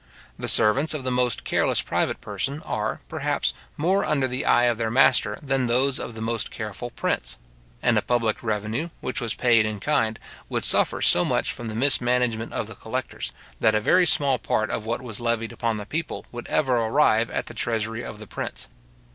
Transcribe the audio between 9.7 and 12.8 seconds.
kind, would suffer so much from the mismanagement of the